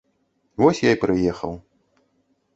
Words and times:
Вось 0.63 0.81
я 0.87 0.93
й 0.95 1.01
прыехаў. 1.03 1.53